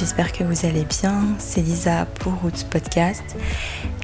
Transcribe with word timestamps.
j'espère 0.00 0.32
que 0.32 0.42
vous 0.44 0.64
allez 0.64 0.86
bien. 0.86 1.24
C'est 1.38 1.60
Lisa 1.60 2.06
pour 2.06 2.32
Roots 2.32 2.64
Podcast. 2.70 3.22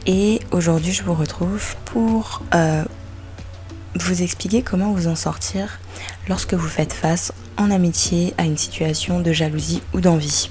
Et 0.07 0.41
aujourd'hui, 0.53 0.93
je 0.93 1.03
vous 1.03 1.15
retrouve 1.15 1.75
pour 1.87 2.43
euh, 2.55 2.85
vous 3.95 4.21
expliquer 4.21 4.61
comment 4.61 4.93
vous 4.93 5.09
en 5.09 5.17
sortir 5.17 5.81
lorsque 6.29 6.53
vous 6.53 6.69
faites 6.69 6.93
face 6.93 7.33
en 7.57 7.71
amitié 7.71 8.35
à 8.37 8.45
une 8.45 8.59
situation 8.59 9.21
de 9.21 9.33
jalousie 9.33 9.83
ou 9.95 10.03
d'envie. 10.03 10.51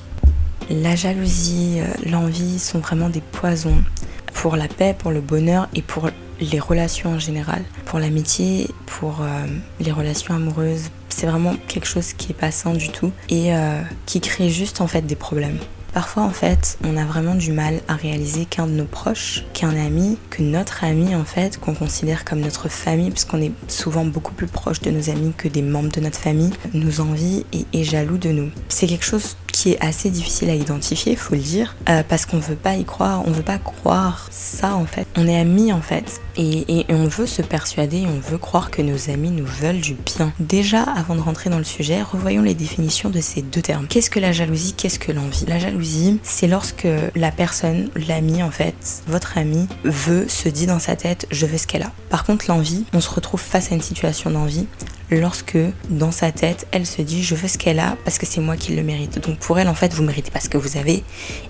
La 0.71 0.96
jalousie, 0.96 1.75
euh, 1.77 2.09
l'envie 2.09 2.57
sont 2.57 2.80
vraiment 2.80 3.09
des 3.09 3.21
poisons 3.21 3.84
pour 4.34 4.55
la 4.55 4.68
paix, 4.68 4.96
pour 4.97 5.11
le 5.11 5.21
bonheur 5.21 5.69
et 5.75 5.83
pour 5.83 6.10
les 6.41 6.60
relations 6.60 7.11
en 7.11 7.19
général. 7.19 7.61
Pour 7.86 8.00
l'amitié, 8.00 8.71
pour 8.88 9.21
euh, 9.21 9.46
les 9.80 9.91
relations 9.91 10.33
amoureuses, 10.33 10.89
vraiment 11.25 11.56
quelque 11.68 11.88
chose 11.88 12.14
qui 12.14 12.32
est 12.32 12.36
pas 12.36 12.52
sain 12.52 12.74
du 12.74 12.89
tout 12.89 13.11
et 13.29 13.54
euh, 13.54 13.82
qui 14.06 14.21
crée 14.21 14.50
juste 14.50 14.82
en 14.82 14.88
fait 14.88 15.02
des 15.02 15.16
problèmes. 15.16 15.57
Parfois 15.96 16.24
en 16.24 16.32
fait, 16.32 16.78
on 16.83 16.97
a 16.97 17.06
vraiment 17.06 17.36
du 17.36 17.54
mal 17.54 17.79
à 17.88 17.96
réaliser 17.96 18.43
qu'un 18.43 18.68
de 18.68 18.74
nos 18.74 18.83
proches, 18.83 19.46
qu'un 19.54 19.69
ami, 19.69 20.18
que 20.30 20.43
notre 20.43 20.83
ami 20.83 21.16
en 21.16 21.24
fait, 21.24 21.57
qu'on 21.57 21.74
considère 21.74 22.25
comme 22.25 22.42
notre 22.42 22.68
famille, 22.68 23.11
puisqu'on 23.11 23.42
est 23.42 23.54
souvent 23.69 24.04
beaucoup 24.04 24.33
plus 24.33 24.47
proche 24.47 24.82
de 24.82 24.92
nos 24.92 25.10
amis 25.10 25.32
que 25.38 25.47
des 25.47 25.61
membres 25.61 25.93
de 25.93 26.02
notre 26.02 26.19
famille, 26.19 26.52
nous 26.74 27.00
envie 27.00 27.46
et 27.54 27.66
est 27.71 27.86
jaloux 27.86 28.18
de 28.18 28.28
nous. 28.30 28.52
C'est 28.68 28.88
quelque 28.88 29.05
chose 29.05 29.38
qui 29.55 29.71
est 29.71 29.79
assez 29.82 30.09
difficile 30.09 30.50
à 30.50 30.54
identifier, 30.54 31.15
faut 31.15 31.33
le 31.33 31.39
dire, 31.39 31.77
euh, 31.87 32.03
parce 32.05 32.25
qu'on 32.25 32.39
veut 32.39 32.58
pas 32.58 32.75
y 32.75 32.83
croire, 32.83 33.23
on 33.25 33.31
veut 33.31 33.41
pas 33.41 33.58
croire 33.58 34.27
ça 34.30 34.75
en 34.75 34.86
fait. 34.86 35.08
On 35.16 35.30
est 35.30 35.39
amis 35.39 35.72
en 35.72 35.80
fait, 35.80 36.19
et, 36.36 36.80
et, 36.80 36.85
on 36.89 37.07
veut 37.07 37.25
se 37.25 37.41
persuader, 37.41 38.05
on 38.05 38.19
veut 38.19 38.38
croire 38.38 38.69
que 38.69 38.81
nos 38.81 39.09
amis 39.09 39.31
nous 39.31 39.45
veulent 39.45 39.80
du 39.80 39.93
bien. 39.93 40.33
Déjà, 40.41 40.81
avant 40.81 41.15
de 41.15 41.21
rentrer 41.21 41.49
dans 41.49 41.57
le 41.57 41.63
sujet, 41.63 42.02
revoyons 42.02 42.41
les 42.41 42.53
définitions 42.53 43.09
de 43.09 43.21
ces 43.21 43.41
deux 43.41 43.61
termes. 43.61 43.88
Qu'est-ce 43.88 44.09
que 44.09 44.19
la 44.19 44.33
jalousie 44.33 44.73
Qu'est-ce 44.73 44.99
que 44.99 45.13
l'envie? 45.13 45.45
La 45.47 45.58
jalousie, 45.58 46.19
c'est 46.21 46.47
lorsque 46.47 46.87
la 47.15 47.31
personne, 47.31 47.89
l'ami 47.95 48.43
en 48.43 48.52
fait, 48.52 48.75
votre 49.08 49.37
ami, 49.37 49.69
veut, 49.85 50.27
se 50.27 50.49
dit 50.49 50.65
dans 50.65 50.80
sa 50.80 50.97
tête, 50.97 51.27
je 51.31 51.45
veux 51.45 51.58
ce 51.58 51.65
qu'elle 51.65 51.83
a. 51.83 51.93
Par 52.09 52.25
contre, 52.25 52.45
l'envie, 52.49 52.83
on 52.91 52.99
se 52.99 53.09
retrouve 53.09 53.39
face 53.39 53.71
à 53.71 53.75
une 53.75 53.81
situation 53.81 54.31
d'envie 54.31 54.67
lorsque 55.11 55.58
dans 55.89 56.11
sa 56.11 56.31
tête, 56.31 56.67
elle 56.72 56.86
se 56.86 57.02
dit 57.02 57.23
je 57.23 57.36
veux 57.36 57.48
ce 57.48 57.58
qu'elle 57.58 57.80
a 57.80 57.98
parce 58.03 58.17
que 58.17 58.25
c'est 58.25 58.42
moi 58.42 58.58
qui 58.58 58.75
le 58.75 58.84
mérite. 58.84 59.20
Donc 59.25 59.39
pour 59.39 59.59
elle, 59.59 59.67
en 59.67 59.75
fait, 59.75 59.94
vous 59.94 60.03
méritez 60.03 60.31
pas 60.31 60.39
ce 60.39 60.50
que 60.50 60.58
vous 60.58 60.78
avez 60.78 61.03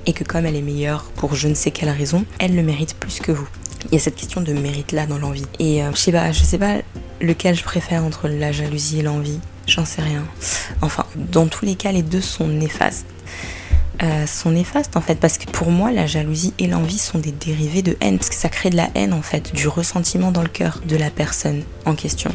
et 0.06 0.14
que 0.14 0.24
comme 0.24 0.46
elle 0.46 0.56
est 0.56 0.62
meilleure 0.62 1.04
pour 1.16 1.36
je 1.36 1.48
ne 1.48 1.54
sais 1.54 1.72
quelle 1.72 1.90
raison, 1.90 2.26
elle 2.40 2.56
le 2.56 2.64
mérite 2.64 2.96
plus 2.96 3.20
que 3.20 3.32
vous. 3.32 3.48
Il 3.92 3.96
y 3.96 3.98
a 3.98 4.00
cette 4.00 4.16
question 4.16 4.42
de 4.42 4.52
mérite 4.54 4.92
là 4.92 5.06
dans 5.06 5.18
l'envie. 5.18 5.46
Et 5.60 5.84
euh, 5.84 5.92
je 5.92 5.98
sais 5.98 6.12
pas, 6.12 6.32
je 6.32 6.44
sais 6.44 6.58
pas 6.58 6.78
lequel 7.22 7.56
je 7.56 7.64
préfère 7.64 8.04
entre 8.04 8.28
la 8.28 8.52
jalousie 8.52 9.00
et 9.00 9.04
l'envie. 9.04 9.40
J'en 9.68 9.86
sais 9.86 10.02
rien. 10.02 10.24
Enfin, 10.82 11.06
dans 11.16 11.48
tous 11.48 11.66
les 11.66 11.76
cas, 11.76 11.92
les 11.92 12.04
deux 12.04 12.22
sont 12.22 12.48
néfastes. 12.48 13.08
Euh, 14.04 14.28
sont 14.28 14.52
néfastes 14.52 14.98
en 14.98 15.02
fait 15.02 15.16
parce 15.16 15.38
que 15.38 15.50
pour 15.50 15.72
moi 15.72 15.90
la 15.90 16.06
jalousie 16.06 16.54
et 16.60 16.68
l'envie 16.68 16.98
sont 16.98 17.18
des 17.18 17.32
dérivés 17.32 17.82
de 17.82 17.96
haine 18.02 18.18
parce 18.18 18.28
que 18.28 18.36
ça 18.36 18.50
crée 18.50 18.70
de 18.70 18.76
la 18.76 18.90
haine 18.94 19.14
en 19.14 19.22
fait 19.22 19.56
du 19.56 19.70
ressentiment 19.70 20.32
dans 20.32 20.42
le 20.42 20.50
cœur 20.50 20.82
de 20.86 20.98
la 20.98 21.10
personne 21.10 21.64
en 21.86 21.96
question 21.96 22.30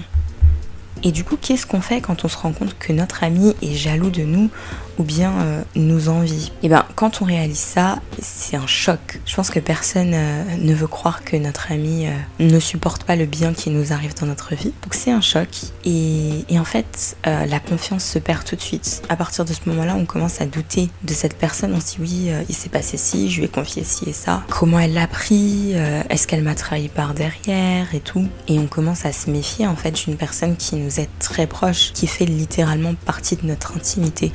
et 1.03 1.12
du 1.12 1.25
coup, 1.25 1.37
qu'est-ce 1.41 1.67
qu'on 1.67 1.81
fait 1.81 2.01
quand 2.01 2.25
on 2.25 2.29
se 2.29 2.37
rend 2.37 2.53
compte 2.53 2.79
que 2.79 2.93
notre 2.93 3.25
ami 3.25 3.55
est 3.62 3.75
jaloux 3.75 4.11
de 4.11 4.23
nous 4.23 4.51
ou 5.01 5.03
bien 5.03 5.33
euh, 5.41 5.62
nous 5.77 6.11
envie 6.11 6.53
Et 6.62 6.69
bien, 6.69 6.84
quand 6.95 7.23
on 7.23 7.25
réalise 7.25 7.59
ça, 7.59 8.01
c'est 8.20 8.56
un 8.56 8.67
choc. 8.67 9.20
Je 9.25 9.34
pense 9.34 9.48
que 9.48 9.59
personne 9.59 10.12
euh, 10.12 10.45
ne 10.59 10.75
veut 10.75 10.87
croire 10.87 11.25
que 11.25 11.39
notre 11.39 11.73
ami 11.73 12.07
euh, 12.07 12.11
ne 12.39 12.61
supporte 12.61 13.05
pas 13.05 13.17
le 13.17 13.25
bien 13.25 13.55
qui 13.55 13.70
nous 13.70 13.95
arrive 13.95 14.12
dans 14.15 14.27
notre 14.27 14.55
vie. 14.55 14.75
Donc 14.83 14.92
c'est 14.92 15.11
un 15.11 15.23
choc. 15.23 15.48
Et, 15.87 16.45
et 16.51 16.59
en 16.59 16.65
fait, 16.65 17.17
la 17.24 17.61
confiance 17.61 18.05
se 18.05 18.19
perd 18.19 18.45
tout 18.45 18.57
de 18.57 18.61
suite. 18.61 19.02
À 19.08 19.17
partir 19.17 19.47
de 19.47 19.55
ce 19.55 19.61
moment-là, 19.67 19.95
on 19.97 20.05
commence 20.05 20.42
à 20.42 20.47
douter 20.47 20.91
de 21.03 21.14
cette 21.14 21.39
personne. 21.39 21.73
On 21.74 21.80
se 21.80 21.97
dit 21.97 21.98
oui, 22.01 22.30
il 22.48 22.55
s'est 22.55 22.69
passé 22.69 22.98
ci, 22.98 23.30
je 23.30 23.39
lui 23.39 23.47
ai 23.47 23.48
confié 23.48 23.85
ci 23.85 24.11
et 24.11 24.13
ça. 24.13 24.42
Comment 24.51 24.80
elle 24.80 24.92
l'a 24.92 25.07
pris 25.07 25.73
Est-ce 26.11 26.27
qu'elle 26.27 26.42
m'a 26.42 26.55
trahi 26.55 26.89
par 26.89 27.14
derrière 27.14 27.95
et 27.95 28.01
tout 28.01 28.27
Et 28.48 28.58
on 28.58 28.67
commence 28.67 29.07
à 29.07 29.13
se 29.13 29.30
méfier 29.30 29.67
en 29.67 29.77
fait 29.77 29.92
d'une 29.92 30.17
personne 30.17 30.57
qui 30.57 30.77
nous 30.77 31.01
est 31.01 31.08
très 31.19 31.47
proche, 31.47 31.92
qui 31.92 32.07
fait 32.07 32.27
littéralement 32.27 32.95
partie 33.07 33.36
de 33.36 33.47
notre 33.47 33.77
intimité. 33.77 34.33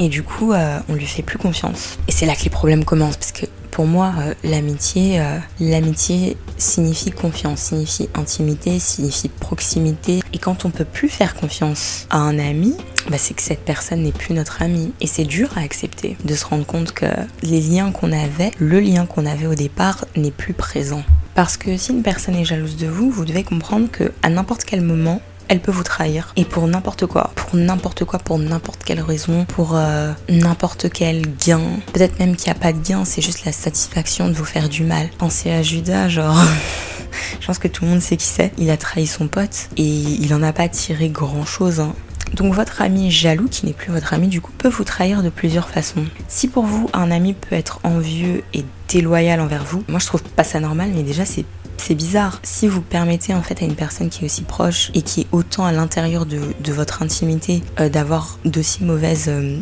Et 0.00 0.08
du 0.08 0.22
coup, 0.22 0.52
euh, 0.52 0.78
on 0.88 0.94
lui 0.94 1.06
fait 1.06 1.22
plus 1.22 1.38
confiance. 1.38 1.98
Et 2.06 2.12
c'est 2.12 2.26
là 2.26 2.36
que 2.36 2.44
les 2.44 2.50
problèmes 2.50 2.84
commencent, 2.84 3.16
parce 3.16 3.32
que 3.32 3.46
pour 3.70 3.86
moi, 3.86 4.12
euh, 4.18 4.34
l'amitié, 4.42 5.20
euh, 5.20 5.38
l'amitié 5.60 6.36
signifie 6.56 7.12
confiance, 7.12 7.60
signifie 7.60 8.08
intimité, 8.14 8.78
signifie 8.78 9.28
proximité. 9.28 10.20
Et 10.32 10.38
quand 10.38 10.64
on 10.64 10.70
peut 10.70 10.84
plus 10.84 11.08
faire 11.08 11.34
confiance 11.34 12.06
à 12.10 12.18
un 12.18 12.38
ami, 12.38 12.74
bah, 13.08 13.18
c'est 13.18 13.34
que 13.34 13.42
cette 13.42 13.64
personne 13.64 14.02
n'est 14.02 14.12
plus 14.12 14.34
notre 14.34 14.62
ami. 14.62 14.92
Et 15.00 15.06
c'est 15.06 15.24
dur 15.24 15.50
à 15.56 15.60
accepter 15.60 16.16
de 16.24 16.34
se 16.34 16.44
rendre 16.44 16.66
compte 16.66 16.92
que 16.92 17.06
les 17.42 17.60
liens 17.60 17.92
qu'on 17.92 18.10
avait, 18.10 18.50
le 18.58 18.80
lien 18.80 19.06
qu'on 19.06 19.26
avait 19.26 19.46
au 19.46 19.54
départ, 19.54 20.06
n'est 20.16 20.32
plus 20.32 20.54
présent. 20.54 21.04
Parce 21.36 21.56
que 21.56 21.76
si 21.76 21.92
une 21.92 22.02
personne 22.02 22.34
est 22.34 22.44
jalouse 22.44 22.76
de 22.76 22.88
vous, 22.88 23.10
vous 23.10 23.24
devez 23.24 23.44
comprendre 23.44 23.88
que 23.92 24.12
à 24.22 24.28
n'importe 24.28 24.64
quel 24.64 24.80
moment, 24.80 25.22
elle 25.48 25.60
peut 25.60 25.72
vous 25.72 25.82
trahir. 25.82 26.32
Et 26.36 26.44
pour 26.44 26.66
n'importe 26.66 27.06
quoi. 27.06 27.32
Pour 27.34 27.56
n'importe 27.56 28.04
quoi, 28.04 28.18
pour 28.18 28.38
n'importe 28.38 28.84
quelle 28.84 29.00
raison, 29.00 29.44
pour 29.46 29.72
euh, 29.74 30.12
n'importe 30.28 30.90
quel 30.90 31.22
gain. 31.36 31.62
Peut-être 31.92 32.18
même 32.18 32.36
qu'il 32.36 32.52
n'y 32.52 32.56
a 32.56 32.60
pas 32.60 32.72
de 32.72 32.86
gain, 32.86 33.04
c'est 33.04 33.22
juste 33.22 33.44
la 33.44 33.52
satisfaction 33.52 34.28
de 34.28 34.34
vous 34.34 34.44
faire 34.44 34.68
du 34.68 34.84
mal. 34.84 35.08
Pensez 35.18 35.50
à 35.50 35.62
Judas, 35.62 36.08
genre. 36.08 36.38
Je 37.40 37.46
pense 37.46 37.58
que 37.58 37.68
tout 37.68 37.84
le 37.84 37.90
monde 37.90 38.02
sait 38.02 38.16
qui 38.16 38.26
c'est. 38.26 38.52
Il 38.58 38.70
a 38.70 38.76
trahi 38.76 39.06
son 39.06 39.28
pote 39.28 39.68
et 39.76 39.82
il 39.82 40.32
en 40.34 40.42
a 40.42 40.52
pas 40.52 40.68
tiré 40.68 41.08
grand 41.08 41.44
chose. 41.44 41.80
Hein. 41.80 41.94
Donc 42.34 42.54
votre 42.54 42.82
ami 42.82 43.10
jaloux, 43.10 43.48
qui 43.48 43.66
n'est 43.66 43.72
plus 43.72 43.90
votre 43.90 44.12
ami 44.12 44.28
du 44.28 44.40
coup, 44.40 44.52
peut 44.56 44.68
vous 44.68 44.84
trahir 44.84 45.22
de 45.22 45.30
plusieurs 45.30 45.68
façons. 45.68 46.04
Si 46.28 46.48
pour 46.48 46.64
vous 46.64 46.90
un 46.92 47.10
ami 47.10 47.32
peut 47.32 47.56
être 47.56 47.80
envieux 47.84 48.42
et 48.52 48.64
déloyal 48.88 49.40
envers 49.40 49.64
vous, 49.64 49.82
moi 49.88 49.98
je 49.98 50.06
trouve 50.06 50.22
pas 50.22 50.44
ça 50.44 50.60
normal, 50.60 50.90
mais 50.94 51.02
déjà 51.02 51.24
c'est 51.24 51.44
c'est 51.78 51.94
bizarre. 51.94 52.40
Si 52.42 52.68
vous 52.68 52.82
permettez 52.82 53.34
en 53.34 53.42
fait 53.42 53.62
à 53.62 53.64
une 53.64 53.74
personne 53.74 54.08
qui 54.08 54.22
est 54.22 54.26
aussi 54.26 54.42
proche 54.42 54.90
et 54.94 55.02
qui 55.02 55.22
est 55.22 55.26
autant 55.32 55.64
à 55.64 55.72
l'intérieur 55.72 56.26
de, 56.26 56.38
votre 56.72 57.02
intimité 57.02 57.62
euh, 57.80 57.88
d'avoir 57.88 58.38
d'aussi 58.44 58.84
mauvaises, 58.84 59.28
euh, 59.28 59.58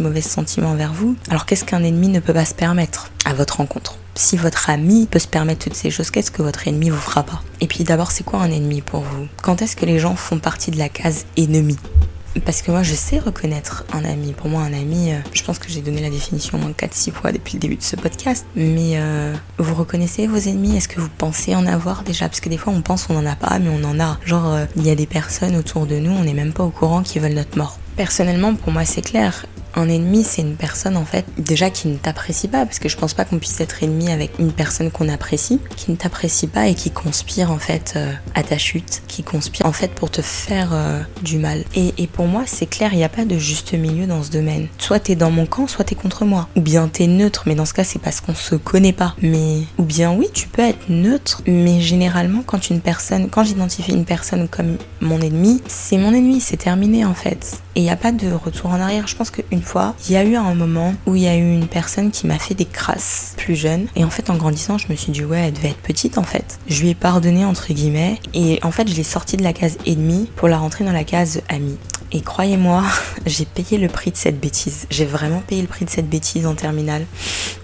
mauvais 0.00 0.20
sentiments 0.20 0.70
envers 0.70 0.92
vous, 0.92 1.16
alors 1.30 1.46
qu'est-ce 1.46 1.64
qu'un 1.64 1.82
ennemi 1.82 2.08
ne 2.08 2.20
peut 2.20 2.34
pas 2.34 2.44
se 2.44 2.54
permettre 2.54 3.10
à 3.24 3.34
votre 3.34 3.58
rencontre? 3.58 3.96
Si 4.14 4.36
votre 4.36 4.68
ami 4.68 5.06
peut 5.06 5.18
se 5.18 5.28
permettre 5.28 5.64
toutes 5.64 5.74
ces 5.74 5.90
choses, 5.90 6.10
qu'est-ce 6.10 6.30
que 6.30 6.42
votre 6.42 6.68
ennemi 6.68 6.90
vous 6.90 6.98
fera 6.98 7.22
pas? 7.22 7.42
Et 7.60 7.66
puis 7.66 7.84
d'abord, 7.84 8.10
c'est 8.10 8.24
quoi 8.24 8.40
un 8.40 8.50
ennemi 8.50 8.82
pour 8.82 9.00
vous? 9.00 9.26
Quand 9.42 9.62
est-ce 9.62 9.76
que 9.76 9.86
les 9.86 9.98
gens 9.98 10.16
font 10.16 10.38
partie 10.38 10.70
de 10.70 10.78
la 10.78 10.88
case 10.90 11.24
ennemi 11.36 11.78
parce 12.40 12.62
que 12.62 12.70
moi, 12.70 12.82
je 12.82 12.94
sais 12.94 13.18
reconnaître 13.18 13.84
un 13.92 14.04
ami. 14.04 14.32
Pour 14.32 14.48
moi, 14.48 14.62
un 14.62 14.72
ami, 14.72 15.12
euh, 15.12 15.18
je 15.32 15.42
pense 15.42 15.58
que 15.58 15.68
j'ai 15.68 15.80
donné 15.80 16.00
la 16.00 16.10
définition 16.10 16.58
moins 16.58 16.70
4-6 16.70 17.12
fois 17.12 17.32
depuis 17.32 17.54
le 17.54 17.58
début 17.60 17.76
de 17.76 17.82
ce 17.82 17.96
podcast. 17.96 18.46
Mais 18.56 18.92
euh, 18.94 19.34
vous 19.58 19.74
reconnaissez 19.74 20.26
vos 20.26 20.38
ennemis? 20.38 20.76
Est-ce 20.76 20.88
que 20.88 21.00
vous 21.00 21.10
pensez 21.18 21.54
en 21.54 21.66
avoir 21.66 22.02
déjà? 22.02 22.28
Parce 22.28 22.40
que 22.40 22.48
des 22.48 22.58
fois, 22.58 22.72
on 22.72 22.82
pense 22.82 23.04
qu'on 23.04 23.16
en 23.16 23.26
a 23.26 23.36
pas, 23.36 23.58
mais 23.58 23.70
on 23.70 23.84
en 23.84 24.00
a. 24.00 24.18
Genre, 24.24 24.52
euh, 24.52 24.64
il 24.76 24.86
y 24.86 24.90
a 24.90 24.94
des 24.94 25.06
personnes 25.06 25.56
autour 25.56 25.86
de 25.86 25.96
nous, 25.96 26.12
on 26.12 26.24
n'est 26.24 26.34
même 26.34 26.52
pas 26.52 26.64
au 26.64 26.70
courant 26.70 27.02
qui 27.02 27.18
veulent 27.18 27.34
notre 27.34 27.56
mort. 27.58 27.78
Personnellement, 27.96 28.54
pour 28.54 28.72
moi, 28.72 28.84
c'est 28.84 29.02
clair. 29.02 29.46
Un 29.74 29.88
ennemi, 29.88 30.24
c'est 30.24 30.42
une 30.42 30.56
personne 30.56 30.96
en 30.96 31.04
fait 31.04 31.24
déjà 31.38 31.70
qui 31.70 31.88
ne 31.88 31.96
t'apprécie 31.96 32.48
pas, 32.48 32.64
parce 32.64 32.78
que 32.78 32.88
je 32.88 32.96
pense 32.96 33.14
pas 33.14 33.24
qu'on 33.24 33.38
puisse 33.38 33.60
être 33.60 33.82
ennemi 33.82 34.10
avec 34.10 34.38
une 34.38 34.52
personne 34.52 34.90
qu'on 34.90 35.08
apprécie, 35.08 35.60
qui 35.76 35.90
ne 35.90 35.96
t'apprécie 35.96 36.46
pas 36.46 36.66
et 36.68 36.74
qui 36.74 36.90
conspire 36.90 37.50
en 37.50 37.58
fait 37.58 37.94
euh, 37.96 38.12
à 38.34 38.42
ta 38.42 38.58
chute, 38.58 39.02
qui 39.08 39.22
conspire 39.22 39.66
en 39.66 39.72
fait 39.72 39.92
pour 39.92 40.10
te 40.10 40.22
faire 40.22 40.70
euh, 40.72 41.00
du 41.22 41.38
mal. 41.38 41.64
Et, 41.74 41.92
pour 42.12 42.26
moi, 42.26 42.42
c'est 42.46 42.66
clair, 42.66 42.90
il 42.92 42.98
n'y 42.98 43.04
a 43.04 43.08
pas 43.08 43.24
de 43.24 43.38
juste 43.38 43.72
milieu 43.72 44.06
dans 44.06 44.22
ce 44.22 44.30
domaine. 44.30 44.68
Soit 44.78 45.00
t'es 45.00 45.14
dans 45.14 45.30
mon 45.30 45.46
camp, 45.46 45.66
soit 45.66 45.84
t'es 45.84 45.94
contre 45.94 46.24
moi. 46.24 46.48
Ou 46.56 46.60
bien 46.60 46.88
t'es 46.88 47.06
neutre, 47.06 47.44
mais 47.46 47.54
dans 47.54 47.64
ce 47.64 47.72
cas, 47.72 47.84
c'est 47.84 47.98
parce 47.98 48.20
qu'on 48.20 48.34
se 48.34 48.54
connaît 48.54 48.92
pas. 48.92 49.14
Mais 49.22 49.62
ou 49.78 49.84
bien 49.84 50.12
oui, 50.12 50.28
tu 50.34 50.48
peux 50.48 50.62
être 50.62 50.88
neutre, 50.88 51.42
mais 51.46 51.80
généralement 51.80 52.42
quand 52.44 52.70
une 52.70 52.80
personne, 52.80 53.30
quand 53.30 53.44
j'identifie 53.44 53.92
une 53.92 54.04
personne 54.04 54.48
comme 54.48 54.76
mon 55.00 55.20
ennemi, 55.20 55.62
c'est 55.66 55.96
mon 55.96 56.12
ennemi, 56.12 56.40
c'est 56.40 56.56
terminé 56.56 57.04
en 57.04 57.14
fait. 57.14 57.60
Et 57.74 57.80
il 57.80 57.84
n'y 57.84 57.90
a 57.90 57.96
pas 57.96 58.12
de 58.12 58.30
retour 58.32 58.70
en 58.70 58.80
arrière. 58.80 59.06
Je 59.06 59.16
pense 59.16 59.30
qu'une 59.30 59.62
fois, 59.62 59.94
il 60.06 60.12
y 60.12 60.16
a 60.16 60.24
eu 60.24 60.36
un 60.36 60.54
moment 60.54 60.94
où 61.06 61.16
il 61.16 61.22
y 61.22 61.28
a 61.28 61.36
eu 61.36 61.54
une 61.54 61.68
personne 61.68 62.10
qui 62.10 62.26
m'a 62.26 62.38
fait 62.38 62.54
des 62.54 62.66
crasses 62.66 63.34
plus 63.38 63.56
jeune. 63.56 63.86
Et 63.96 64.04
en 64.04 64.10
fait, 64.10 64.28
en 64.30 64.36
grandissant, 64.36 64.76
je 64.78 64.88
me 64.90 64.94
suis 64.94 65.12
dit, 65.12 65.24
ouais, 65.24 65.46
elle 65.46 65.54
devait 65.54 65.68
être 65.68 65.82
petite 65.82 66.18
en 66.18 66.22
fait. 66.22 66.58
Je 66.66 66.82
lui 66.82 66.90
ai 66.90 66.94
pardonné, 66.94 67.44
entre 67.44 67.72
guillemets. 67.72 68.20
Et 68.34 68.58
en 68.62 68.70
fait, 68.70 68.88
je 68.88 68.94
l'ai 68.94 69.02
sortie 69.02 69.36
de 69.36 69.42
la 69.42 69.52
case 69.52 69.78
ennemie 69.86 70.30
pour 70.36 70.48
la 70.48 70.58
rentrer 70.58 70.84
dans 70.84 70.92
la 70.92 71.04
case 71.04 71.40
amie. 71.48 71.78
Et 72.12 72.20
croyez-moi, 72.20 72.84
j'ai 73.26 73.46
payé 73.46 73.78
le 73.78 73.88
prix 73.88 74.10
de 74.10 74.16
cette 74.16 74.38
bêtise. 74.38 74.86
J'ai 74.90 75.06
vraiment 75.06 75.42
payé 75.46 75.62
le 75.62 75.68
prix 75.68 75.84
de 75.84 75.90
cette 75.90 76.08
bêtise 76.08 76.46
en 76.46 76.54
terminale. 76.54 77.06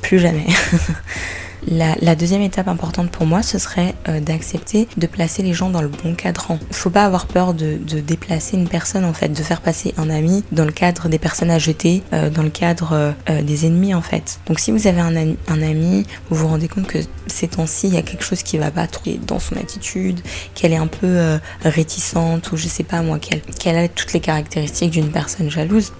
Plus 0.01 0.19
jamais. 0.19 0.47
La, 1.67 2.15
deuxième 2.15 2.43
étape 2.43 2.69
importante 2.69 3.11
pour 3.11 3.27
moi, 3.27 3.43
ce 3.43 3.59
serait 3.59 3.95
euh, 4.09 4.21
d'accepter 4.21 4.89
de 4.97 5.07
placer 5.07 5.43
les 5.43 5.53
gens 5.53 5.71
dans 5.71 5.83
le 5.83 5.89
bon 5.89 6.15
cadran. 6.15 6.59
Faut 6.71 6.91
pas 6.91 7.05
avoir 7.05 7.27
peur 7.27 7.55
de, 7.55 7.79
déplacer 8.01 8.57
une 8.57 8.69
personne 8.69 9.05
en 9.05 9.13
fait, 9.13 9.29
de 9.29 9.43
faire 9.43 9.61
passer 9.61 9.93
un 9.97 10.09
ami 10.11 10.45
dans 10.53 10.65
le 10.65 10.73
cadre 10.73 11.09
des 11.09 11.19
personnes 11.19 11.51
à 11.51 11.59
jeter, 11.59 12.03
euh, 12.13 12.31
dans 12.31 12.43
le 12.43 12.51
cadre 12.51 13.15
euh, 13.29 13.43
des 13.43 13.67
ennemis 13.67 13.95
en 13.95 14.03
fait. 14.03 14.41
Donc 14.47 14.61
si 14.61 14.71
vous 14.71 14.87
avez 14.87 15.01
un 15.01 15.17
ami, 15.63 16.07
vous 16.31 16.37
vous 16.37 16.49
rendez 16.49 16.69
compte 16.69 16.87
que 16.87 16.99
ces 17.27 17.49
temps-ci, 17.49 17.89
il 17.89 17.95
y 17.95 17.99
a 17.99 18.03
quelque 18.03 18.25
chose 18.25 18.43
qui 18.43 18.59
va 18.59 18.71
pas 18.71 18.87
trop 18.87 19.11
dans 19.27 19.39
son 19.39 19.57
attitude, 19.57 20.21
qu'elle 20.55 20.73
est 20.73 20.77
un 20.77 20.87
peu 20.87 21.39
réticente 21.63 22.51
ou 22.53 22.57
je 22.57 22.67
sais 22.69 22.83
pas 22.83 23.01
moi, 23.03 23.19
qu'elle 23.19 23.77
a 23.77 23.89
toutes 23.89 24.13
les 24.13 24.21
caractéristiques 24.21 24.91
d'une 24.91 25.11
personne 25.11 25.51
jalouse, 25.51 25.93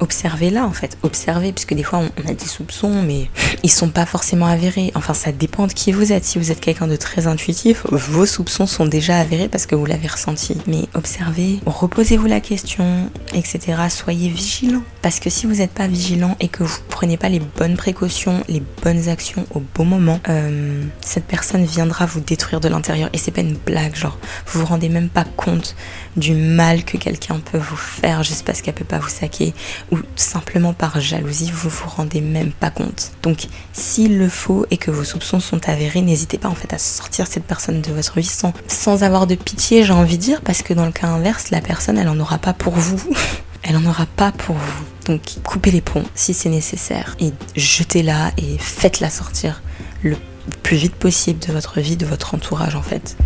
observez-la 0.00 0.66
en 0.66 0.72
fait, 0.72 0.98
observez, 1.02 1.52
puisque 1.52 1.74
des 1.74 1.82
fois 1.82 2.00
on, 2.00 2.30
a 2.30 2.34
des 2.34 2.46
soupçons, 2.46 3.02
mais 3.02 3.28
ils 3.62 3.70
sont 3.70 3.88
pas 3.88 4.06
forcément 4.06 4.46
avérés. 4.46 4.77
Enfin, 4.94 5.14
ça 5.14 5.32
dépend 5.32 5.66
de 5.66 5.72
qui 5.72 5.92
vous 5.92 6.12
êtes. 6.12 6.24
Si 6.24 6.38
vous 6.38 6.50
êtes 6.50 6.60
quelqu'un 6.60 6.86
de 6.86 6.96
très 6.96 7.26
intuitif, 7.26 7.84
vos 7.90 8.26
soupçons 8.26 8.66
sont 8.66 8.86
déjà 8.86 9.18
avérés 9.18 9.48
parce 9.48 9.66
que 9.66 9.74
vous 9.74 9.86
l'avez 9.86 10.08
ressenti. 10.08 10.56
Mais 10.66 10.84
observez, 10.94 11.60
reposez-vous 11.66 12.26
la 12.26 12.40
question, 12.40 13.10
etc. 13.34 13.82
Soyez 13.90 14.28
vigilant. 14.28 14.82
Parce 15.02 15.20
que 15.20 15.30
si 15.30 15.46
vous 15.46 15.56
n'êtes 15.56 15.72
pas 15.72 15.86
vigilant 15.86 16.36
et 16.40 16.48
que 16.48 16.62
vous 16.62 16.78
prenez 16.88 17.16
pas 17.16 17.28
les 17.28 17.40
bonnes 17.40 17.76
précautions, 17.76 18.42
les 18.48 18.62
bonnes 18.82 19.08
actions 19.08 19.46
au 19.54 19.62
bon 19.74 19.84
moment, 19.84 20.20
euh, 20.28 20.82
cette 21.00 21.24
personne 21.24 21.64
viendra 21.64 22.06
vous 22.06 22.20
détruire 22.20 22.60
de 22.60 22.68
l'intérieur. 22.68 23.08
Et 23.12 23.18
c'est 23.18 23.30
pas 23.30 23.40
une 23.40 23.56
blague, 23.56 23.94
genre, 23.94 24.18
vous 24.46 24.60
vous 24.60 24.66
rendez 24.66 24.88
même 24.88 25.08
pas 25.08 25.24
compte 25.24 25.76
du 26.16 26.34
mal 26.34 26.84
que 26.84 26.96
quelqu'un 26.96 27.40
peut 27.40 27.58
vous 27.58 27.76
faire 27.76 28.22
juste 28.22 28.44
parce 28.44 28.60
qu'elle 28.60 28.74
peut 28.74 28.84
pas 28.84 28.98
vous 28.98 29.08
saquer 29.08 29.54
ou 29.92 29.98
simplement 30.16 30.72
par 30.72 31.00
jalousie, 31.00 31.50
vous 31.52 31.68
vous 31.68 31.88
rendez 31.88 32.20
même 32.20 32.52
pas 32.52 32.70
compte. 32.70 33.12
Donc, 33.22 33.46
s'il 33.72 34.18
le 34.18 34.28
faut 34.28 34.66
et 34.70 34.76
que 34.76 34.90
vos 34.90 35.04
soupçons 35.04 35.40
sont 35.40 35.68
avérés, 35.68 36.02
n'hésitez 36.02 36.38
pas 36.38 36.48
en 36.48 36.54
fait 36.54 36.72
à 36.72 36.78
sortir 36.78 37.26
cette 37.26 37.44
personne 37.44 37.80
de 37.80 37.92
votre 37.92 38.18
vie 38.18 38.26
sans, 38.26 38.52
sans 38.66 39.02
avoir 39.02 39.26
de 39.26 39.34
pitié, 39.34 39.84
j'ai 39.84 39.92
envie 39.92 40.18
de 40.18 40.22
dire, 40.22 40.40
parce 40.42 40.62
que 40.62 40.74
dans 40.74 40.86
le 40.86 40.92
cas 40.92 41.08
inverse, 41.08 41.50
la 41.50 41.60
personne, 41.60 41.98
elle 41.98 42.08
en 42.08 42.18
aura 42.18 42.38
pas 42.38 42.52
pour 42.52 42.74
vous. 42.74 43.02
elle 43.62 43.76
en 43.76 43.84
aura 43.84 44.06
pas 44.06 44.32
pour 44.32 44.56
vous. 44.56 44.84
Donc, 45.06 45.22
coupez 45.44 45.70
les 45.70 45.80
ponts 45.80 46.04
si 46.14 46.34
c'est 46.34 46.48
nécessaire 46.48 47.16
et 47.18 47.32
jetez-la 47.56 48.32
et 48.36 48.58
faites-la 48.58 49.10
sortir 49.10 49.62
le 50.02 50.16
plus 50.62 50.76
vite 50.76 50.94
possible 50.94 51.38
de 51.46 51.52
votre 51.52 51.80
vie, 51.80 51.96
de 51.96 52.06
votre 52.06 52.34
entourage 52.34 52.74
en 52.74 52.82
fait 52.82 53.16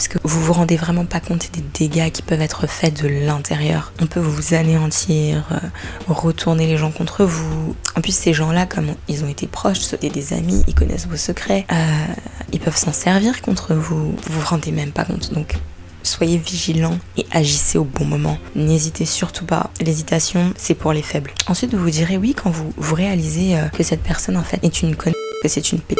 parce 0.00 0.08
que 0.08 0.18
vous 0.24 0.40
vous 0.40 0.54
rendez 0.54 0.78
vraiment 0.78 1.04
pas 1.04 1.20
compte 1.20 1.50
des 1.52 1.60
dégâts 1.78 2.10
qui 2.10 2.22
peuvent 2.22 2.40
être 2.40 2.66
faits 2.66 3.02
de 3.02 3.06
l'intérieur. 3.06 3.92
On 4.00 4.06
peut 4.06 4.18
vous 4.18 4.54
anéantir, 4.54 5.46
euh, 5.52 5.58
retourner 6.08 6.66
les 6.66 6.78
gens 6.78 6.90
contre 6.90 7.26
vous. 7.26 7.76
En 7.96 8.00
plus, 8.00 8.14
ces 8.14 8.32
gens-là, 8.32 8.64
comme 8.64 8.94
ils 9.08 9.24
ont 9.24 9.28
été 9.28 9.46
proches, 9.46 9.80
c'était 9.80 10.08
des 10.08 10.32
amis, 10.32 10.64
ils 10.66 10.74
connaissent 10.74 11.06
vos 11.06 11.18
secrets, 11.18 11.66
euh, 11.70 12.06
ils 12.50 12.60
peuvent 12.60 12.78
s'en 12.78 12.94
servir 12.94 13.42
contre 13.42 13.74
vous. 13.74 14.12
Vous 14.12 14.40
vous 14.40 14.46
rendez 14.46 14.72
même 14.72 14.92
pas 14.92 15.04
compte. 15.04 15.34
Donc, 15.34 15.58
soyez 16.02 16.38
vigilants 16.38 16.98
et 17.18 17.26
agissez 17.30 17.76
au 17.76 17.84
bon 17.84 18.06
moment. 18.06 18.38
N'hésitez 18.56 19.04
surtout 19.04 19.44
pas. 19.44 19.68
L'hésitation, 19.82 20.54
c'est 20.56 20.74
pour 20.74 20.94
les 20.94 21.02
faibles. 21.02 21.34
Ensuite, 21.46 21.74
vous 21.74 21.82
vous 21.82 21.90
direz 21.90 22.16
oui 22.16 22.34
quand 22.34 22.48
vous, 22.48 22.72
vous 22.78 22.94
réalisez 22.94 23.54
euh, 23.54 23.68
que 23.68 23.82
cette 23.82 24.02
personne, 24.02 24.38
en 24.38 24.44
fait, 24.44 24.60
est 24.62 24.80
une 24.80 24.96
conne, 24.96 25.12
que 25.42 25.48
c'est 25.48 25.72
une 25.72 25.80
p 25.80 25.94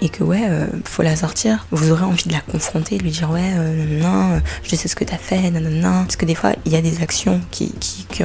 et 0.00 0.08
que 0.08 0.24
ouais, 0.24 0.42
euh, 0.48 0.66
faut 0.84 1.02
la 1.02 1.14
sortir. 1.14 1.66
Vous 1.70 1.92
aurez 1.92 2.04
envie 2.04 2.28
de 2.28 2.32
la 2.32 2.40
confronter, 2.40 2.98
de 2.98 3.04
lui 3.04 3.10
dire 3.10 3.30
ouais, 3.30 3.52
euh, 3.54 4.00
non, 4.00 4.40
je 4.64 4.74
sais 4.74 4.88
ce 4.88 4.96
que 4.96 5.04
t'as 5.04 5.16
fait, 5.16 5.50
non, 5.50 5.60
non, 5.60 5.70
non. 5.70 6.04
Parce 6.04 6.16
que 6.16 6.26
des 6.26 6.34
fois, 6.34 6.52
il 6.64 6.72
y 6.72 6.76
a 6.76 6.82
des 6.82 7.02
actions 7.02 7.40
qui, 7.50 7.72
qui, 7.78 8.04
qui 8.06 8.24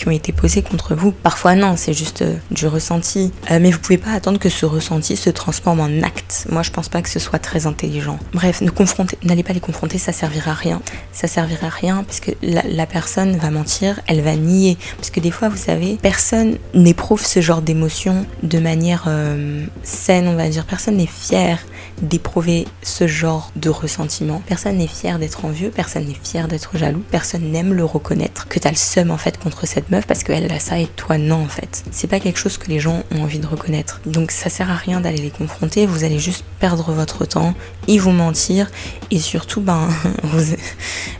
qui 0.00 0.08
ont 0.08 0.12
été 0.12 0.32
posées 0.32 0.62
contre 0.62 0.94
vous. 0.94 1.12
Parfois 1.12 1.54
non, 1.54 1.74
c'est 1.76 1.92
juste 1.92 2.22
euh, 2.22 2.34
du 2.50 2.66
ressenti. 2.66 3.32
Euh, 3.50 3.58
mais 3.60 3.70
vous 3.70 3.78
pouvez 3.78 3.98
pas 3.98 4.12
attendre 4.12 4.38
que 4.38 4.48
ce 4.48 4.64
ressenti 4.64 5.14
se 5.14 5.28
transforme 5.28 5.78
en 5.78 6.02
acte. 6.02 6.46
Moi, 6.48 6.62
je 6.62 6.70
pense 6.70 6.88
pas 6.88 7.02
que 7.02 7.10
ce 7.10 7.18
soit 7.18 7.38
très 7.38 7.66
intelligent. 7.66 8.18
Bref, 8.32 8.62
ne 8.62 8.70
confrontez, 8.70 9.18
n'allez 9.24 9.42
pas 9.42 9.52
les 9.52 9.60
confronter, 9.60 9.98
ça 9.98 10.12
servira 10.12 10.52
à 10.52 10.54
rien. 10.54 10.80
Ça 11.12 11.28
servira 11.28 11.66
à 11.66 11.70
rien 11.70 12.02
parce 12.02 12.20
que 12.20 12.30
la, 12.40 12.86
personne 12.86 13.36
va 13.36 13.50
mentir, 13.50 14.00
elle 14.06 14.22
va 14.22 14.36
nier. 14.36 14.78
Parce 14.96 15.10
que 15.10 15.20
des 15.20 15.30
fois, 15.30 15.50
vous 15.50 15.58
savez, 15.58 15.98
personne 16.00 16.56
n'éprouve 16.72 17.22
ce 17.22 17.42
genre 17.42 17.60
d'émotion 17.60 18.24
de 18.42 18.58
manière 18.58 19.04
euh, 19.06 19.66
saine, 19.82 20.28
on 20.28 20.34
va 20.34 20.48
dire. 20.48 20.64
Personne 20.64 20.96
n'est 20.96 21.06
fier 21.06 21.58
d'éprouver 22.00 22.66
ce 22.82 23.06
genre 23.06 23.52
de 23.56 23.68
ressentiment. 23.68 24.42
Personne 24.46 24.78
n'est 24.78 24.86
fier 24.86 25.18
d'être 25.18 25.44
envieux, 25.44 25.70
personne 25.70 26.06
n'est 26.06 26.14
fier 26.14 26.48
d'être 26.48 26.78
jaloux, 26.78 27.02
personne 27.10 27.50
n'aime 27.50 27.74
le 27.74 27.84
reconnaître, 27.84 28.48
que 28.48 28.58
t'as 28.58 28.70
le 28.70 28.76
seum 28.76 29.10
en 29.10 29.18
fait 29.18 29.38
contre 29.38 29.66
cette 29.66 29.89
meuf 29.90 30.06
parce 30.06 30.22
qu'elle 30.22 30.50
a 30.50 30.58
ça 30.58 30.78
et 30.78 30.86
toi 30.86 31.18
non 31.18 31.42
en 31.44 31.48
fait. 31.48 31.84
C'est 31.90 32.06
pas 32.06 32.20
quelque 32.20 32.38
chose 32.38 32.58
que 32.58 32.68
les 32.68 32.80
gens 32.80 33.02
ont 33.14 33.22
envie 33.22 33.38
de 33.38 33.46
reconnaître. 33.46 34.00
Donc 34.06 34.30
ça 34.30 34.50
sert 34.50 34.70
à 34.70 34.76
rien 34.76 35.00
d'aller 35.00 35.18
les 35.18 35.30
confronter, 35.30 35.86
vous 35.86 36.04
allez 36.04 36.18
juste 36.18 36.44
perdre 36.58 36.92
votre 36.92 37.24
temps, 37.24 37.54
ils 37.86 38.00
vous 38.00 38.10
mentir 38.10 38.70
et 39.10 39.18
surtout 39.18 39.60
ben 39.60 39.88
vous, 40.22 40.54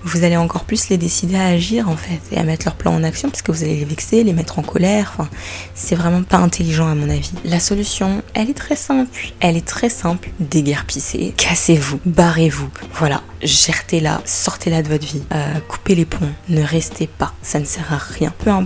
vous 0.05 0.25
allez 0.25 0.37
encore 0.37 0.65
plus 0.65 0.89
les 0.89 0.99
décider 0.99 1.37
à 1.37 1.47
agir 1.47 1.89
en 1.89 1.97
fait 1.97 2.21
et 2.33 2.39
à 2.39 2.45
mettre 2.45 2.67
leur 2.67 2.75
plan 2.75 2.95
en 2.95 3.03
action 3.03 3.31
parce 3.31 3.43
que 3.43 3.53
vous 3.53 3.63
allez 3.63 3.77
les 3.77 3.85
vexer, 3.85 4.25
les 4.25 4.33
mettre 4.33 4.59
en 4.59 4.63
colère. 4.63 5.13
Enfin, 5.15 5.29
c'est 5.75 5.97
vraiment 5.97 6.23
pas 6.23 6.39
intelligent 6.39 6.89
à 6.89 6.95
mon 6.95 7.11
avis. 7.11 7.33
La 7.45 7.61
solution, 7.61 8.23
elle 8.35 8.51
est 8.51 8.55
très 8.55 8.77
simple. 8.77 9.33
Elle 9.41 9.57
est 9.57 9.67
très 9.67 9.89
simple. 9.89 10.31
Déguerpissez, 10.41 11.35
cassez-vous, 11.37 12.01
barrez-vous. 12.05 12.69
Voilà, 12.95 13.23
gertez-la, 13.43 14.21
sortez-la 14.25 14.83
de 14.83 14.89
votre 14.89 15.07
vie, 15.07 15.23
euh, 15.33 15.55
coupez 15.69 15.95
les 15.95 16.05
ponts, 16.05 16.29
ne 16.49 16.63
restez 16.63 17.07
pas, 17.07 17.33
ça 17.43 17.59
ne 17.59 17.65
sert 17.65 17.93
à 17.93 17.99
rien. 17.99 18.33
Peu 18.39 18.51
importe 18.51 18.60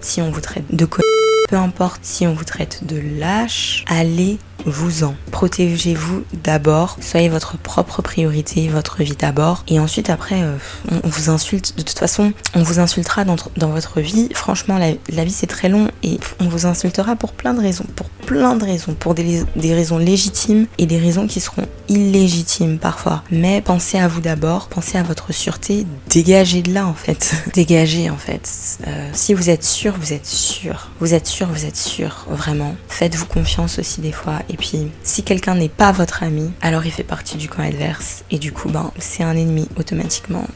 si 0.00 0.20
on 0.20 0.30
vous 0.30 0.40
traite 0.40 0.64
de 0.74 0.84
co 0.84 1.00
peu 1.48 1.56
importe 1.56 2.00
si 2.02 2.26
on 2.26 2.34
vous 2.34 2.44
traite 2.44 2.86
de 2.86 3.00
lâche, 3.18 3.84
allez 3.88 4.38
vous-en. 4.66 5.14
Protégez-vous 5.30 6.24
d'abord, 6.42 6.98
soyez 7.00 7.28
votre 7.28 7.56
propre 7.56 8.02
priorité, 8.02 8.68
votre 8.68 9.02
vie 9.02 9.16
d'abord, 9.16 9.64
et 9.68 9.78
ensuite 9.78 10.10
après, 10.10 10.42
euh, 10.42 10.56
on, 11.04 11.08
vous 11.08 11.30
insulte. 11.30 11.76
De 11.76 11.82
toute 11.82 11.98
façon, 11.98 12.32
on 12.54 12.62
vous 12.62 12.80
insultera 12.80 13.24
dans, 13.24 13.36
votre 13.68 14.00
vie. 14.00 14.28
Franchement, 14.34 14.78
la, 14.78 15.24
vie 15.24 15.30
c'est 15.30 15.46
très 15.46 15.68
long 15.68 15.88
et 16.02 16.18
on 16.40 16.48
vous 16.48 16.66
insultera 16.66 17.16
pour 17.16 17.32
plein 17.32 17.54
de 17.54 17.60
raisons, 17.60 17.86
pour 17.94 18.08
plein 18.08 18.56
de 18.56 18.64
raisons, 18.64 18.94
pour 18.94 19.14
des, 19.14 19.44
des 19.54 19.74
raisons 19.74 19.98
légitimes 19.98 20.66
et 20.78 20.86
des 20.86 20.98
raisons 20.98 21.26
qui 21.26 21.40
seront 21.40 21.66
illégitimes 21.88 22.78
parfois. 22.78 23.22
Mais 23.30 23.60
pensez 23.60 23.98
à 23.98 24.08
vous 24.08 24.20
d'abord, 24.20 24.68
pensez 24.68 24.98
à 24.98 25.02
votre 25.02 25.32
sûreté, 25.32 25.86
dégagez 26.08 26.62
de 26.62 26.72
là 26.72 26.86
en 26.86 26.94
fait, 26.94 27.34
dégagez 27.54 28.10
en 28.10 28.16
fait. 28.16 28.78
Euh, 28.86 29.10
si 29.12 29.34
vous 29.34 29.50
êtes 29.50 29.64
sûr, 29.64 29.94
vous 30.00 30.12
êtes 30.12 30.26
sûr, 30.26 30.90
vous 31.00 31.14
êtes 31.14 31.26
sûr, 31.26 31.35
vous 31.44 31.66
êtes 31.66 31.76
sûr, 31.76 32.24
vraiment. 32.30 32.74
Faites-vous 32.88 33.26
confiance 33.26 33.78
aussi 33.78 34.00
des 34.00 34.12
fois 34.12 34.40
et 34.48 34.56
puis, 34.56 34.90
si 35.02 35.22
quelqu'un 35.22 35.54
n'est 35.54 35.68
pas 35.68 35.92
votre 35.92 36.22
ami, 36.22 36.50
alors 36.62 36.86
il 36.86 36.92
fait 36.92 37.02
partie 37.02 37.36
du 37.36 37.48
camp 37.48 37.62
adverse. 37.62 38.24
Et 38.30 38.38
du 38.38 38.52
coup, 38.52 38.68
ben, 38.68 38.90
c'est 38.98 39.22
un 39.22 39.36
ennemi 39.36 39.68
automatiquement. 39.78 40.46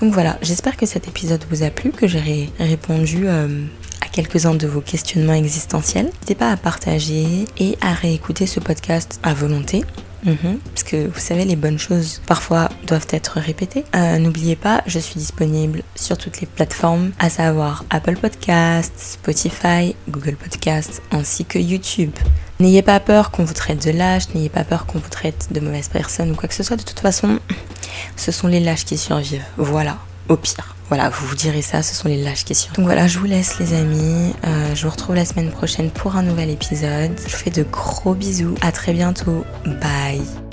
Donc 0.00 0.12
voilà, 0.12 0.38
j'espère 0.42 0.76
que 0.76 0.86
cet 0.86 1.08
épisode 1.08 1.44
vous 1.50 1.62
a 1.62 1.70
plu, 1.70 1.90
que 1.90 2.06
j'ai 2.06 2.50
répondu 2.58 3.24
euh, 3.26 3.64
à 4.00 4.08
quelques-uns 4.08 4.54
de 4.54 4.66
vos 4.66 4.80
questionnements 4.80 5.34
existentiels. 5.34 6.06
N'hésitez 6.06 6.34
pas 6.34 6.52
à 6.52 6.56
partager 6.56 7.46
et 7.58 7.76
à 7.80 7.92
réécouter 7.92 8.46
ce 8.46 8.60
podcast 8.60 9.18
à 9.22 9.34
volonté. 9.34 9.84
Mhm, 10.24 10.58
parce 10.74 10.82
que 10.82 11.06
vous 11.06 11.20
savez, 11.20 11.44
les 11.44 11.56
bonnes 11.56 11.78
choses 11.78 12.20
parfois 12.26 12.68
doivent 12.86 13.06
être 13.10 13.38
répétées. 13.38 13.84
Euh, 13.94 14.18
n'oubliez 14.18 14.56
pas, 14.56 14.82
je 14.86 14.98
suis 14.98 15.18
disponible 15.18 15.82
sur 15.94 16.18
toutes 16.18 16.40
les 16.40 16.46
plateformes, 16.46 17.12
à 17.18 17.30
savoir 17.30 17.84
Apple 17.90 18.16
Podcasts, 18.16 18.98
Spotify, 18.98 19.94
Google 20.08 20.36
Podcasts, 20.36 21.02
ainsi 21.12 21.44
que 21.44 21.58
YouTube. 21.58 22.12
N'ayez 22.60 22.82
pas 22.82 22.98
peur 22.98 23.30
qu'on 23.30 23.44
vous 23.44 23.54
traite 23.54 23.84
de 23.86 23.92
lâche, 23.92 24.24
n'ayez 24.34 24.48
pas 24.48 24.64
peur 24.64 24.86
qu'on 24.86 24.98
vous 24.98 25.08
traite 25.08 25.48
de 25.52 25.60
mauvaise 25.60 25.88
personne 25.88 26.32
ou 26.32 26.34
quoi 26.34 26.48
que 26.48 26.54
ce 26.54 26.64
soit. 26.64 26.76
De 26.76 26.82
toute 26.82 27.00
façon, 27.00 27.38
ce 28.16 28.32
sont 28.32 28.48
les 28.48 28.60
lâches 28.60 28.84
qui 28.84 28.98
survivent. 28.98 29.44
Voilà, 29.56 29.98
au 30.28 30.36
pire. 30.36 30.74
Voilà, 30.88 31.10
vous 31.10 31.26
vous 31.26 31.34
direz 31.34 31.62
ça, 31.62 31.82
ce 31.82 31.94
sont 31.94 32.08
les 32.08 32.22
lâches 32.22 32.44
survivent. 32.44 32.76
Donc 32.76 32.86
voilà, 32.86 33.06
je 33.06 33.18
vous 33.18 33.26
laisse 33.26 33.58
les 33.58 33.74
amis. 33.74 34.32
Euh, 34.46 34.74
je 34.74 34.84
vous 34.84 34.90
retrouve 34.90 35.14
la 35.14 35.24
semaine 35.24 35.50
prochaine 35.50 35.90
pour 35.90 36.16
un 36.16 36.22
nouvel 36.22 36.50
épisode. 36.50 37.12
Je 37.18 37.30
vous 37.30 37.36
fais 37.36 37.50
de 37.50 37.62
gros 37.62 38.14
bisous. 38.14 38.54
À 38.62 38.72
très 38.72 38.92
bientôt. 38.92 39.44
Bye. 39.66 40.47